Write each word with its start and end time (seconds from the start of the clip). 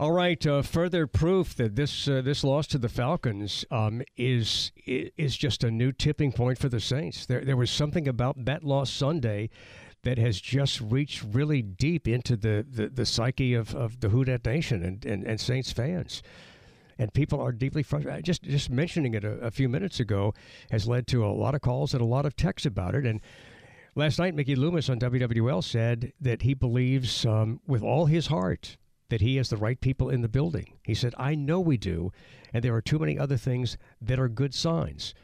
All 0.00 0.12
right, 0.12 0.46
uh, 0.46 0.62
further 0.62 1.08
proof 1.08 1.56
that 1.56 1.74
this 1.74 2.06
uh, 2.06 2.22
this 2.22 2.44
loss 2.44 2.68
to 2.68 2.78
the 2.78 2.88
Falcons 2.88 3.64
um, 3.72 4.00
is 4.16 4.70
is 4.86 5.36
just 5.36 5.64
a 5.64 5.72
new 5.72 5.90
tipping 5.90 6.30
point 6.30 6.56
for 6.58 6.68
the 6.68 6.78
Saints. 6.78 7.26
There 7.26 7.44
there 7.44 7.56
was 7.56 7.68
something 7.68 8.06
about 8.06 8.44
that 8.44 8.62
loss 8.62 8.92
Sunday 8.92 9.50
that 10.04 10.16
has 10.16 10.40
just 10.40 10.80
reached 10.80 11.24
really 11.32 11.62
deep 11.62 12.06
into 12.06 12.36
the, 12.36 12.64
the, 12.70 12.88
the 12.88 13.04
psyche 13.04 13.54
of, 13.54 13.74
of 13.74 13.98
the 13.98 14.10
Who 14.10 14.24
Dat 14.24 14.44
Nation 14.44 14.84
and, 14.84 15.04
and, 15.04 15.24
and 15.24 15.40
Saints 15.40 15.72
fans. 15.72 16.22
And 16.96 17.12
people 17.12 17.40
are 17.40 17.50
deeply 17.50 17.82
frustrated. 17.82 18.24
Just 18.24 18.44
just 18.44 18.70
mentioning 18.70 19.14
it 19.14 19.24
a, 19.24 19.32
a 19.38 19.50
few 19.50 19.68
minutes 19.68 19.98
ago 19.98 20.32
has 20.70 20.86
led 20.86 21.08
to 21.08 21.26
a 21.26 21.34
lot 21.34 21.56
of 21.56 21.60
calls 21.60 21.92
and 21.92 22.00
a 22.00 22.06
lot 22.06 22.24
of 22.24 22.36
texts 22.36 22.66
about 22.66 22.94
it. 22.94 23.04
And 23.04 23.20
last 23.96 24.20
night, 24.20 24.36
Mickey 24.36 24.54
Loomis 24.54 24.88
on 24.88 25.00
WWL 25.00 25.64
said 25.64 26.12
that 26.20 26.42
he 26.42 26.54
believes 26.54 27.26
um, 27.26 27.58
with 27.66 27.82
all 27.82 28.06
his 28.06 28.28
heart 28.28 28.76
that 29.08 29.20
he 29.20 29.36
has 29.36 29.48
the 29.48 29.56
right 29.56 29.80
people 29.80 30.10
in 30.10 30.20
the 30.20 30.28
building. 30.28 30.74
He 30.82 30.94
said, 30.94 31.14
I 31.18 31.34
know 31.34 31.60
we 31.60 31.76
do, 31.76 32.12
and 32.52 32.62
there 32.62 32.74
are 32.74 32.82
too 32.82 32.98
many 32.98 33.18
other 33.18 33.36
things 33.36 33.78
that 34.00 34.18
are 34.18 34.28
good 34.28 34.54
signs. 34.54 35.14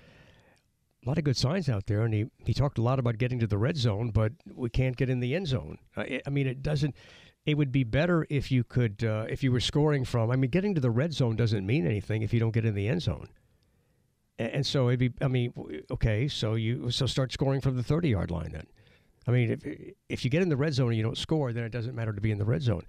A 1.04 1.08
lot 1.08 1.18
of 1.18 1.24
good 1.24 1.36
signs 1.36 1.68
out 1.68 1.86
there, 1.86 2.02
and 2.02 2.14
he, 2.14 2.26
he 2.38 2.54
talked 2.54 2.78
a 2.78 2.82
lot 2.82 2.98
about 2.98 3.18
getting 3.18 3.38
to 3.40 3.46
the 3.46 3.58
red 3.58 3.76
zone, 3.76 4.10
but 4.10 4.32
we 4.54 4.70
can't 4.70 4.96
get 4.96 5.10
in 5.10 5.20
the 5.20 5.34
end 5.34 5.48
zone. 5.48 5.78
I, 5.96 6.22
I 6.26 6.30
mean, 6.30 6.46
it 6.46 6.62
doesn't. 6.62 6.94
It 7.44 7.58
would 7.58 7.70
be 7.70 7.84
better 7.84 8.26
if 8.30 8.50
you 8.50 8.64
could, 8.64 9.04
uh, 9.04 9.26
if 9.28 9.42
you 9.42 9.52
were 9.52 9.60
scoring 9.60 10.06
from. 10.06 10.30
I 10.30 10.36
mean, 10.36 10.50
getting 10.50 10.74
to 10.76 10.80
the 10.80 10.90
red 10.90 11.12
zone 11.12 11.36
doesn't 11.36 11.66
mean 11.66 11.86
anything 11.86 12.22
if 12.22 12.32
you 12.32 12.40
don't 12.40 12.52
get 12.52 12.64
in 12.64 12.74
the 12.74 12.88
end 12.88 13.02
zone. 13.02 13.28
And, 14.38 14.50
and 14.50 14.66
so 14.66 14.88
it'd 14.88 14.98
be. 14.98 15.12
I 15.20 15.28
mean, 15.28 15.52
okay, 15.90 16.26
so 16.26 16.54
you 16.54 16.90
so 16.90 17.04
start 17.04 17.32
scoring 17.32 17.60
from 17.60 17.76
the 17.76 17.82
thirty 17.82 18.08
yard 18.08 18.30
line 18.30 18.52
then. 18.52 18.66
I 19.26 19.30
mean, 19.30 19.50
if 19.50 19.94
if 20.08 20.24
you 20.24 20.30
get 20.30 20.42
in 20.42 20.48
the 20.48 20.56
red 20.56 20.74
zone 20.74 20.88
and 20.88 20.96
you 20.96 21.02
don't 21.02 21.18
score, 21.18 21.52
then 21.52 21.64
it 21.64 21.72
doesn't 21.72 21.94
matter 21.94 22.12
to 22.12 22.20
be 22.20 22.30
in 22.30 22.38
the 22.38 22.44
red 22.44 22.62
zone. 22.62 22.82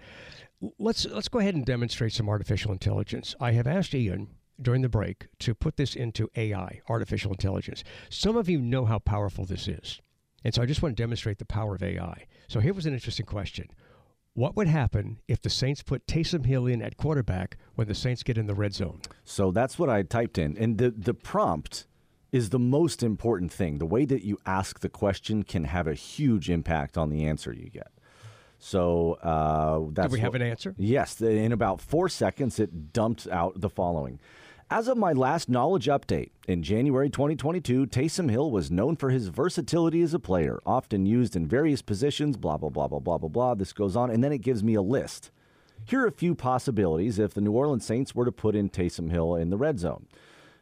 Let's 0.79 1.05
let's 1.05 1.27
go 1.27 1.39
ahead 1.39 1.55
and 1.55 1.65
demonstrate 1.65 2.13
some 2.13 2.29
artificial 2.29 2.71
intelligence. 2.71 3.35
I 3.39 3.51
have 3.51 3.67
asked 3.67 3.93
Ian 3.93 4.29
during 4.61 4.81
the 4.81 4.89
break 4.89 5.27
to 5.39 5.53
put 5.53 5.77
this 5.77 5.95
into 5.95 6.29
AI, 6.35 6.81
artificial 6.87 7.31
intelligence. 7.31 7.83
Some 8.09 8.37
of 8.37 8.49
you 8.49 8.59
know 8.59 8.85
how 8.85 8.99
powerful 8.99 9.45
this 9.45 9.67
is, 9.67 10.01
and 10.43 10.53
so 10.53 10.61
I 10.61 10.65
just 10.65 10.81
want 10.81 10.95
to 10.95 11.03
demonstrate 11.03 11.39
the 11.39 11.45
power 11.45 11.75
of 11.75 11.83
AI. 11.83 12.25
So 12.47 12.59
here 12.59 12.73
was 12.73 12.85
an 12.85 12.93
interesting 12.93 13.25
question: 13.25 13.69
What 14.33 14.55
would 14.55 14.67
happen 14.67 15.19
if 15.27 15.41
the 15.41 15.49
Saints 15.49 15.83
put 15.83 16.07
Taysom 16.07 16.45
Hill 16.45 16.67
in 16.67 16.81
at 16.81 16.97
quarterback 16.97 17.57
when 17.75 17.87
the 17.87 17.95
Saints 17.95 18.23
get 18.23 18.37
in 18.37 18.47
the 18.47 18.55
red 18.55 18.73
zone? 18.73 19.01
So 19.23 19.51
that's 19.51 19.79
what 19.79 19.89
I 19.89 20.03
typed 20.03 20.37
in, 20.37 20.57
and 20.57 20.77
the 20.77 20.91
the 20.91 21.13
prompt 21.13 21.87
is 22.31 22.49
the 22.49 22.59
most 22.59 23.03
important 23.03 23.51
thing. 23.51 23.77
The 23.77 23.85
way 23.85 24.05
that 24.05 24.23
you 24.23 24.39
ask 24.45 24.79
the 24.79 24.89
question 24.89 25.43
can 25.43 25.65
have 25.65 25.87
a 25.87 25.93
huge 25.93 26.49
impact 26.49 26.97
on 26.97 27.09
the 27.09 27.25
answer 27.25 27.53
you 27.53 27.69
get. 27.69 27.91
So 28.59 29.13
uh, 29.21 29.91
that's 29.93 30.09
Do 30.09 30.13
we 30.13 30.19
have 30.21 30.33
what- 30.33 30.41
an 30.41 30.47
answer? 30.49 30.75
Yes, 30.77 31.21
in 31.21 31.51
about 31.51 31.81
four 31.81 32.09
seconds, 32.09 32.59
it 32.59 32.93
dumped 32.93 33.27
out 33.27 33.59
the 33.61 33.69
following. 33.69 34.19
As 34.71 34.87
of 34.87 34.97
my 34.97 35.13
last 35.13 35.47
knowledge 35.47 35.85
update 35.85 36.31
in 36.47 36.63
January 36.63 37.07
2022, 37.07 37.85
Taysom 37.85 38.31
Hill 38.31 38.49
was 38.49 38.71
known 38.71 38.95
for 38.95 39.11
his 39.11 39.27
versatility 39.27 40.01
as 40.01 40.15
a 40.15 40.19
player, 40.19 40.59
often 40.65 41.05
used 41.05 41.35
in 41.35 41.45
various 41.47 41.83
positions, 41.83 42.35
blah, 42.35 42.57
blah, 42.57 42.69
blah, 42.69 42.87
blah, 42.87 42.97
blah, 42.97 43.19
blah, 43.19 43.29
blah. 43.29 43.53
This 43.53 43.73
goes 43.73 43.95
on, 43.95 44.09
and 44.09 44.23
then 44.23 44.31
it 44.31 44.39
gives 44.39 44.63
me 44.63 44.73
a 44.73 44.81
list. 44.81 45.29
Here 45.85 46.01
are 46.01 46.07
a 46.07 46.11
few 46.11 46.33
possibilities 46.33 47.19
if 47.19 47.35
the 47.35 47.41
New 47.41 47.51
Orleans 47.51 47.85
Saints 47.85 48.15
were 48.15 48.25
to 48.25 48.31
put 48.31 48.55
in 48.55 48.71
Taysom 48.71 49.11
Hill 49.11 49.35
in 49.35 49.51
the 49.51 49.57
red 49.57 49.77
zone. 49.77 50.07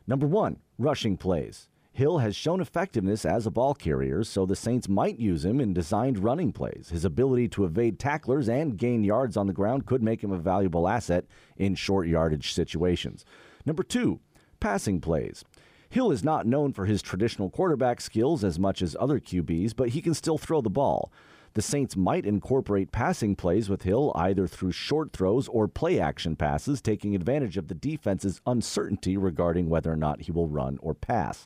Number 0.05 0.27
one, 0.27 0.57
rushing 0.77 1.17
plays. 1.17 1.69
Hill 1.93 2.17
has 2.17 2.35
shown 2.35 2.59
effectiveness 2.59 3.23
as 3.23 3.45
a 3.45 3.51
ball 3.51 3.75
carrier, 3.75 4.23
so 4.23 4.45
the 4.45 4.55
Saints 4.55 4.89
might 4.89 5.19
use 5.19 5.45
him 5.45 5.61
in 5.61 5.73
designed 5.73 6.23
running 6.23 6.51
plays. 6.51 6.89
His 6.89 7.05
ability 7.05 7.49
to 7.49 7.65
evade 7.65 7.99
tacklers 7.99 8.49
and 8.49 8.77
gain 8.77 9.03
yards 9.03 9.37
on 9.37 9.45
the 9.45 9.53
ground 9.53 9.85
could 9.85 10.01
make 10.01 10.23
him 10.23 10.31
a 10.31 10.39
valuable 10.39 10.87
asset 10.87 11.25
in 11.55 11.75
short 11.75 12.07
yardage 12.07 12.51
situations. 12.51 13.23
Number 13.63 13.83
two, 13.83 14.19
passing 14.59 15.01
plays. 15.01 15.45
Hill 15.89 16.11
is 16.11 16.23
not 16.23 16.47
known 16.47 16.73
for 16.73 16.85
his 16.85 17.03
traditional 17.03 17.51
quarterback 17.51 18.01
skills 18.01 18.43
as 18.43 18.57
much 18.57 18.81
as 18.81 18.97
other 18.99 19.19
QBs, 19.19 19.75
but 19.75 19.89
he 19.89 20.01
can 20.01 20.15
still 20.15 20.39
throw 20.39 20.59
the 20.59 20.69
ball. 20.71 21.11
The 21.55 21.61
Saints 21.61 21.95
might 21.95 22.25
incorporate 22.25 22.91
passing 22.91 23.35
plays 23.35 23.69
with 23.69 23.83
Hill 23.83 24.11
either 24.15 24.47
through 24.47 24.71
short 24.71 25.13
throws 25.13 25.47
or 25.47 25.67
play 25.67 25.99
action 25.99 26.35
passes, 26.35 26.81
taking 26.81 27.13
advantage 27.13 27.57
of 27.57 27.67
the 27.67 27.75
defense's 27.75 28.41
uncertainty 28.47 29.17
regarding 29.17 29.69
whether 29.69 29.91
or 29.91 29.95
not 29.95 30.21
he 30.21 30.31
will 30.31 30.47
run 30.47 30.79
or 30.81 30.95
pass. 30.95 31.45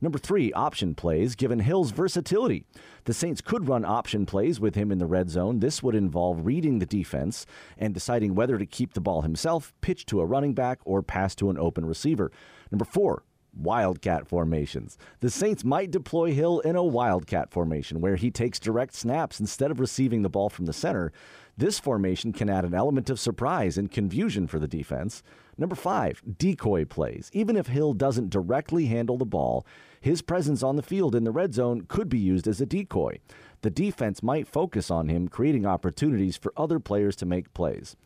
Number 0.00 0.18
three, 0.18 0.52
option 0.52 0.94
plays, 0.94 1.34
given 1.34 1.58
Hill's 1.58 1.90
versatility. 1.90 2.66
The 3.04 3.14
Saints 3.14 3.40
could 3.40 3.68
run 3.68 3.84
option 3.84 4.26
plays 4.26 4.60
with 4.60 4.74
him 4.74 4.92
in 4.92 4.98
the 4.98 5.06
red 5.06 5.28
zone. 5.30 5.58
This 5.58 5.82
would 5.82 5.94
involve 5.96 6.46
reading 6.46 6.78
the 6.78 6.86
defense 6.86 7.46
and 7.76 7.94
deciding 7.94 8.34
whether 8.34 8.58
to 8.58 8.66
keep 8.66 8.92
the 8.92 9.00
ball 9.00 9.22
himself, 9.22 9.72
pitch 9.80 10.06
to 10.06 10.20
a 10.20 10.26
running 10.26 10.52
back, 10.52 10.78
or 10.84 11.02
pass 11.02 11.34
to 11.36 11.50
an 11.50 11.58
open 11.58 11.84
receiver. 11.84 12.30
Number 12.70 12.84
four, 12.84 13.24
Wildcat 13.56 14.26
formations. 14.26 14.98
The 15.20 15.30
Saints 15.30 15.64
might 15.64 15.90
deploy 15.90 16.32
Hill 16.32 16.60
in 16.60 16.76
a 16.76 16.82
Wildcat 16.82 17.50
formation 17.50 18.00
where 18.00 18.16
he 18.16 18.30
takes 18.30 18.58
direct 18.58 18.94
snaps 18.94 19.40
instead 19.40 19.70
of 19.70 19.80
receiving 19.80 20.22
the 20.22 20.28
ball 20.28 20.48
from 20.48 20.66
the 20.66 20.72
center. 20.72 21.12
This 21.56 21.78
formation 21.80 22.32
can 22.32 22.48
add 22.48 22.64
an 22.64 22.74
element 22.74 23.10
of 23.10 23.18
surprise 23.18 23.76
and 23.76 23.90
confusion 23.90 24.46
for 24.46 24.58
the 24.60 24.68
defense. 24.68 25.22
Number 25.56 25.74
five, 25.74 26.22
decoy 26.38 26.84
plays. 26.84 27.30
Even 27.32 27.56
if 27.56 27.66
Hill 27.66 27.94
doesn't 27.94 28.30
directly 28.30 28.86
handle 28.86 29.18
the 29.18 29.24
ball, 29.24 29.66
his 30.00 30.22
presence 30.22 30.62
on 30.62 30.76
the 30.76 30.82
field 30.82 31.16
in 31.16 31.24
the 31.24 31.32
red 31.32 31.52
zone 31.52 31.86
could 31.88 32.08
be 32.08 32.18
used 32.18 32.46
as 32.46 32.60
a 32.60 32.66
decoy. 32.66 33.18
The 33.62 33.70
defense 33.70 34.22
might 34.22 34.46
focus 34.46 34.88
on 34.88 35.08
him, 35.08 35.26
creating 35.26 35.66
opportunities 35.66 36.36
for 36.36 36.52
other 36.56 36.78
players 36.78 37.16
to 37.16 37.26
make 37.26 37.52
plays. 37.54 37.96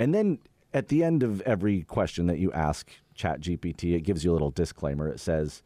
And 0.00 0.12
then 0.12 0.40
at 0.72 0.88
the 0.88 1.02
end 1.02 1.22
of 1.22 1.40
every 1.42 1.82
question 1.82 2.26
that 2.26 2.38
you 2.38 2.52
ask 2.52 2.90
ChatGPT, 3.16 3.94
it 3.94 4.02
gives 4.02 4.24
you 4.24 4.30
a 4.30 4.34
little 4.34 4.50
disclaimer. 4.50 5.08
It 5.08 5.20
says, 5.20 5.62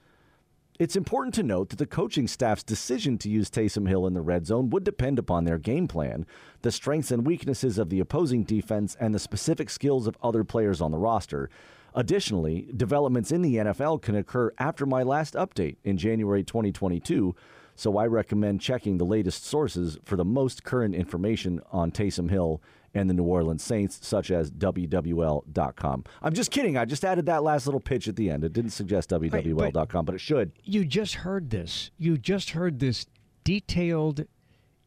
it's 0.79 0.97
important 0.97 1.35
to 1.35 1.43
note 1.43 1.69
that 1.69 1.79
the 1.79 1.87
coaching 1.87 2.27
staff's 2.27 2.63
decision 2.63 3.19
to 3.19 3.29
use 3.29 3.51
Taysom 3.51 3.89
Hill 3.89 4.07
in 4.07 4.15
the 4.15 4.23
red 4.23 4.47
zone 4.47 4.71
would 4.71 4.85
depend 4.85 5.19
upon 5.19 5.45
their 5.45 5.59
game 5.59 5.87
plan, 5.87 6.27
the 6.63 6.73
strengths 6.73 7.11
and 7.11 7.27
weaknesses 7.27 7.79
of 7.79 7.91
the 7.91 8.01
opposing 8.01 8.43
defense, 8.43 8.97
and 8.99 9.15
the 9.15 9.19
specific 9.19 9.69
skills 9.71 10.07
of 10.07 10.17
other 10.23 10.45
players 10.45 10.81
on 10.81 10.91
the 10.91 10.99
roster. 10.99 11.51
Additionally, 11.95 12.71
developments 12.75 13.31
in 13.31 13.43
the 13.43 13.57
NFL 13.57 14.01
can 14.01 14.17
occur 14.17 14.51
after 14.59 14.87
my 14.87 15.03
last 15.03 15.35
update 15.35 15.77
in 15.85 15.99
January 15.99 16.43
2022, 16.43 17.35
so 17.75 17.97
I 17.97 18.07
recommend 18.07 18.61
checking 18.61 18.99
the 18.99 19.05
latest 19.05 19.45
sources 19.45 19.99
for 20.05 20.17
the 20.17 20.25
most 20.25 20.65
current 20.65 20.95
information 20.95 21.61
on 21.73 21.91
Taysom 21.91 22.31
Hill 22.31 22.63
and 22.95 23.09
the 23.09 23.15
New 23.15 23.25
Orleans 23.25 23.63
Saints, 23.63 23.99
such 24.03 24.31
as 24.31 24.51
WWL.com. 24.51 26.05
I'm 26.21 26.35
just 26.35 26.51
kidding. 26.51 26.77
I 26.77 26.85
just 26.85 27.05
added 27.05 27.27
that 27.27 27.43
last 27.43 27.67
little 27.67 27.81
pitch 27.81 28.07
at 28.09 28.17
the 28.17 28.31
end. 28.31 28.45
It 28.45 28.53
didn't 28.53 28.73
suggest 28.73 29.11
WWL.com, 29.11 30.05
but 30.05 30.15
it 30.15 30.21
should. 30.21 30.53
You 30.63 30.85
just 30.85 31.17
heard 31.17 31.51
this. 31.51 31.91
You 31.99 32.19
just 32.19 32.51
heard 32.51 32.79
this 32.81 33.07
detailed 33.45 34.27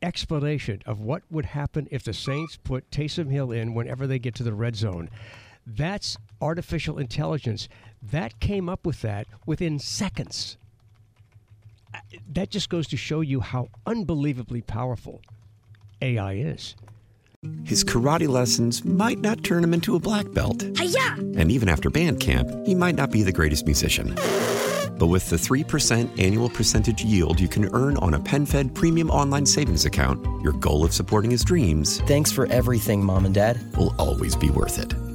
explanation 0.01 0.81
of 0.85 0.99
what 0.99 1.23
would 1.31 1.45
happen 1.45 1.87
if 1.89 2.03
the 2.03 2.13
Saints 2.13 2.57
put 2.57 2.89
Taysom 2.91 3.31
Hill 3.31 3.51
in 3.51 3.73
whenever 3.73 4.05
they 4.05 4.19
get 4.19 4.35
to 4.35 4.43
the 4.43 4.53
red 4.53 4.75
zone. 4.75 5.09
That's 5.65 6.17
artificial 6.39 6.99
intelligence. 6.99 7.67
That 8.01 8.39
came 8.39 8.69
up 8.69 8.85
with 8.85 9.01
that 9.01 9.25
within 9.47 9.79
seconds. 9.79 10.57
That 12.33 12.49
just 12.49 12.69
goes 12.69 12.87
to 12.87 12.97
show 12.97 13.21
you 13.21 13.39
how 13.39 13.69
unbelievably 13.85 14.61
powerful 14.61 15.21
AI 16.01 16.33
is. 16.33 16.75
His 17.63 17.83
karate 17.83 18.27
lessons 18.27 18.83
might 18.83 19.19
not 19.19 19.43
turn 19.43 19.63
him 19.63 19.73
into 19.73 19.95
a 19.95 19.99
black 19.99 20.31
belt. 20.33 20.65
Hi-ya! 20.77 21.15
And 21.39 21.51
even 21.51 21.69
after 21.69 21.89
band 21.89 22.19
camp, 22.19 22.49
he 22.65 22.73
might 22.73 22.95
not 22.95 23.11
be 23.11 23.21
the 23.21 23.31
greatest 23.31 23.65
musician. 23.65 24.15
But 24.97 25.07
with 25.07 25.29
the 25.29 25.35
3% 25.35 26.19
annual 26.19 26.49
percentage 26.49 27.03
yield 27.03 27.39
you 27.39 27.47
can 27.47 27.69
earn 27.73 27.97
on 27.97 28.13
a 28.13 28.19
PenFed 28.19 28.73
premium 28.73 29.09
online 29.11 29.45
savings 29.45 29.85
account, 29.85 30.25
your 30.41 30.53
goal 30.53 30.83
of 30.83 30.93
supporting 30.93 31.31
his 31.31 31.43
dreams 31.43 31.99
Thanks 32.01 32.31
for 32.31 32.47
everything, 32.47 33.03
Mom 33.03 33.25
and 33.25 33.35
Dad. 33.35 33.59
will 33.77 33.93
always 33.99 34.35
be 34.35 34.49
worth 34.49 34.79
it. 34.79 34.93